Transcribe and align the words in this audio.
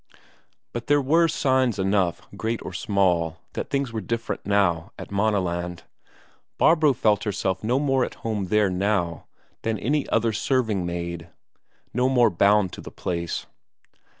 But 0.73 0.87
there 0.87 0.99
were 0.99 1.27
signs 1.27 1.77
enough, 1.77 2.23
great 2.35 2.59
or 2.63 2.73
small, 2.73 3.37
that 3.53 3.69
things 3.69 3.93
were 3.93 4.01
different 4.01 4.47
now 4.47 4.91
at 4.97 5.11
Maaneland. 5.11 5.83
Barbro 6.57 6.93
felt 6.93 7.23
herself 7.23 7.63
no 7.63 7.77
more 7.77 8.03
at 8.03 8.15
home 8.25 8.45
there 8.47 8.71
now 8.71 9.27
than 9.61 9.77
any 9.77 10.09
other 10.09 10.33
serving 10.33 10.87
maid; 10.87 11.29
no 11.93 12.09
more 12.09 12.31
bound 12.31 12.73
to 12.73 12.81
the 12.81 12.89
place. 12.89 13.45